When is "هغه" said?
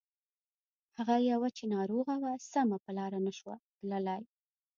0.97-1.15